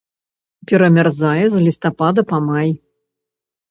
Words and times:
Перамярзае 0.71 1.45
з 1.59 1.63
лістапада 1.69 2.21
па 2.35 2.45
май. 2.51 2.69